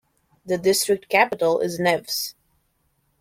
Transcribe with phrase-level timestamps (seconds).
[0.47, 2.33] The district capital is Neves.